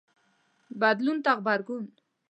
بدلون 0.81 1.17
ته 1.25 1.31
غبرګون 1.37 1.85